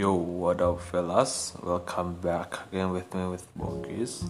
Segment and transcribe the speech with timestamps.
[0.00, 1.52] Yo, what up, fellas?
[1.62, 4.24] Welcome back again with me with Bokis.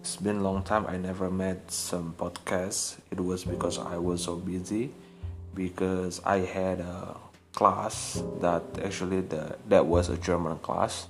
[0.00, 2.98] It's been a long time I never made some podcasts.
[3.12, 4.90] It was because I was so busy
[5.54, 7.14] because I had a
[7.54, 11.06] class that actually the that was a German class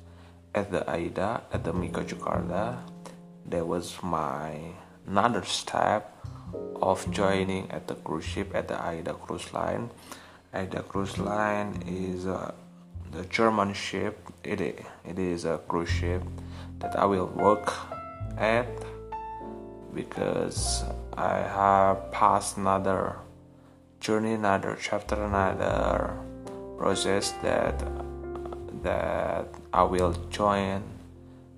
[0.55, 2.77] at the AIDA at the Mika Jakarta.
[3.49, 4.77] That was my
[5.09, 6.13] another step
[6.77, 9.89] of joining at the cruise ship at the AIDA cruise line.
[10.53, 12.53] AIDA cruise line is a
[13.15, 14.19] the German ship.
[14.43, 16.23] It it is a cruise ship
[16.81, 17.73] that I will work
[18.37, 18.69] at
[19.95, 20.85] because
[21.17, 23.17] I have passed another
[24.01, 26.19] journey, another chapter, another
[26.77, 27.79] process that
[28.83, 30.83] that I will join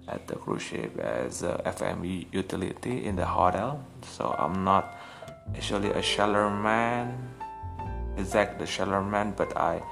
[0.06, 3.82] at the cruise ship as a FME utility in the hotel.
[4.02, 4.94] So I'm not
[5.56, 6.02] actually a
[6.50, 7.18] man,
[8.16, 8.66] exact the
[9.02, 9.82] man, but I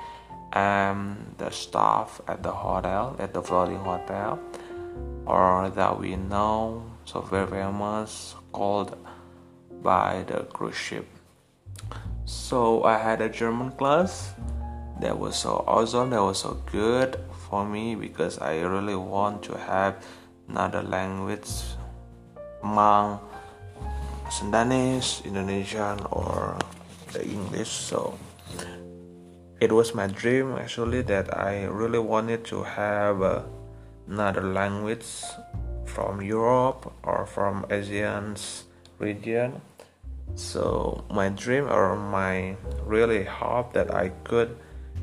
[0.55, 4.39] am the staff at the hotel, at the floating hotel,
[5.27, 8.97] or that we know so very famous called
[9.83, 11.07] by the cruise ship.
[12.25, 14.33] So I had a German class
[15.01, 17.19] that was so awesome, that was so good
[17.51, 20.03] for me because I really want to have
[20.49, 21.51] another language
[22.63, 23.21] among
[24.31, 26.57] Sundanese, Indonesian, or
[27.13, 27.69] the English.
[27.69, 28.19] So
[29.61, 33.43] it was my dream actually that I really wanted to have uh,
[34.09, 35.07] another language
[35.87, 38.37] from Europe or from Asian
[38.99, 39.61] region.
[40.35, 44.57] So my dream or my really hope that I could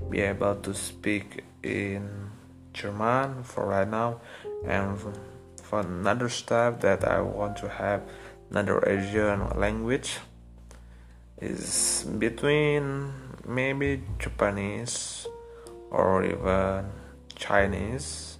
[0.09, 2.09] be able to speak in
[2.73, 4.19] German for right now
[4.65, 4.99] and
[5.63, 8.01] for another step that I want to have
[8.49, 10.19] another Asian language
[11.41, 13.11] is between
[13.45, 15.27] maybe Japanese
[15.89, 16.85] or even
[17.35, 18.37] Chinese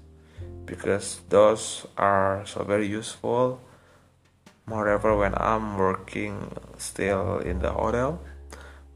[0.65, 3.59] because those are so very useful.
[4.67, 8.21] Moreover, when I'm working still in the hotel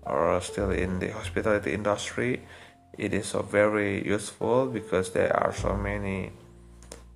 [0.04, 2.46] or still in the hospitality industry,
[2.98, 6.32] it is so very useful because there are so many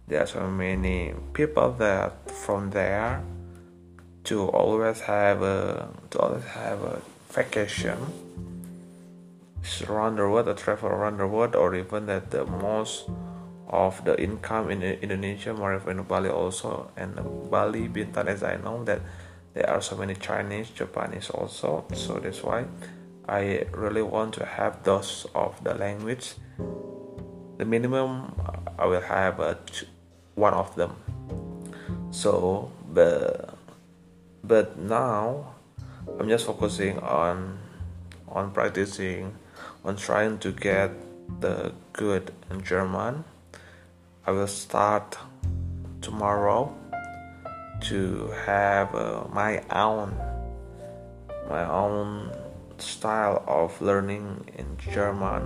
[0.08, 3.22] there are so many people that from there
[4.25, 7.97] to always have a to always have a vacation
[9.88, 13.09] around the world or travel around the world or even that the most
[13.69, 16.91] of the income in Indonesia more even in Bali also.
[16.97, 17.16] And
[17.50, 19.02] Bali Bintan as I know that
[19.53, 21.86] there are so many Chinese Japanese also.
[21.94, 22.66] So that's why
[23.28, 26.34] I really want to have those of the language.
[27.57, 29.57] The minimum uh, I will have uh, a,
[30.36, 30.96] one of them.
[32.12, 33.49] So but
[34.50, 35.54] but now
[36.20, 37.60] I'm just focusing on
[38.28, 39.38] on practicing
[39.86, 40.90] on trying to get
[41.40, 43.24] the good in German.
[44.26, 45.18] I will start
[46.02, 46.74] tomorrow
[47.94, 50.18] to have uh, my own
[51.48, 52.34] my own
[52.80, 55.46] style of learning in German.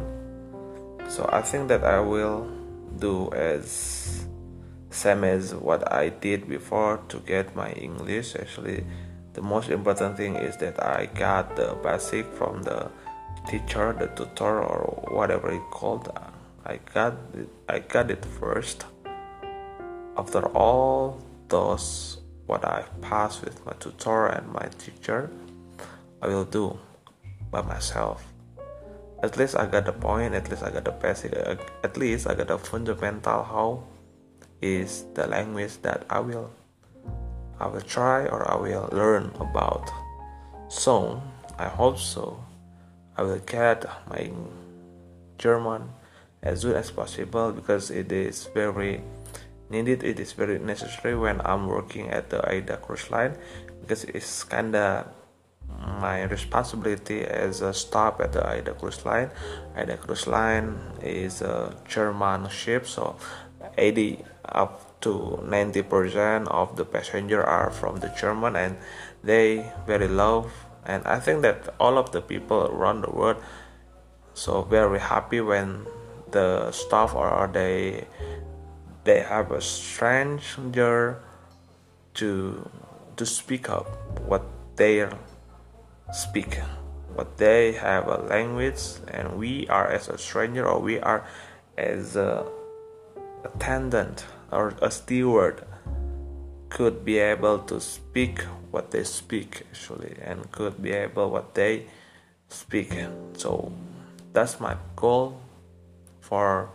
[1.10, 2.48] So I think that I will
[3.00, 4.26] do as
[4.94, 8.36] same as what I did before to get my English.
[8.36, 8.86] Actually,
[9.34, 12.90] the most important thing is that I got the basic from the
[13.48, 16.08] teacher, the tutor, or whatever it called.
[16.66, 18.86] I got it, I got it first.
[20.16, 25.32] After all those what I passed with my tutor and my teacher,
[26.22, 26.80] I will do
[27.52, 28.24] by myself.
[29.24, 30.36] At least I got the point.
[30.36, 31.34] At least I got the basic.
[31.34, 33.44] Uh, at least I got the fundamental.
[33.44, 33.84] How
[34.64, 36.50] is the language that I will
[37.60, 39.92] I will try or I will learn about.
[40.70, 41.22] So
[41.60, 42.40] I hope so.
[43.16, 44.32] I will get my
[45.38, 45.92] German
[46.42, 49.04] as soon as possible because it is very
[49.70, 50.04] needed.
[50.04, 53.38] It is very necessary when I'm working at the AIDA cruise line
[53.82, 55.12] because it's kinda
[56.02, 59.30] my responsibility as a staff at the AIDA cruise line.
[59.76, 63.16] AIDA cruise line is a German ship, so
[63.78, 68.78] 80 up to 90% of the passenger are from the German and
[69.24, 70.52] they very love
[70.86, 73.38] and i think that all of the people around the world
[74.34, 75.86] so very happy when
[76.32, 78.06] the staff or they
[79.04, 81.22] they have a stranger
[82.14, 82.70] to
[83.16, 83.88] to speak up
[84.28, 84.44] what
[84.76, 85.08] they
[86.12, 86.60] speak
[87.14, 91.26] what they have a language and we are as a stranger or we are
[91.78, 92.46] as a
[93.44, 95.66] attendant or a steward
[96.70, 98.42] could be able to speak
[98.72, 101.86] what they speak actually and could be able what they
[102.50, 102.98] speak.
[103.38, 103.72] So
[104.34, 105.40] that's my goal
[106.20, 106.70] for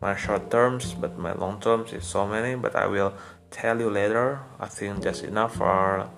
[0.00, 3.14] my short terms but my long terms is so many but i will
[3.50, 4.40] tell you later.
[4.60, 6.08] I think just enough for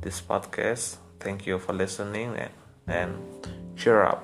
[0.00, 0.96] this podcast.
[1.20, 2.52] Thank you for listening and,
[2.86, 3.10] and
[3.76, 4.22] cheer up